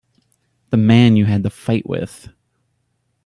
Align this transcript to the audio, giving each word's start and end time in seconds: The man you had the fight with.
The 0.71 0.77
man 0.77 1.15
you 1.15 1.25
had 1.25 1.43
the 1.43 1.51
fight 1.51 1.87
with. 1.87 2.29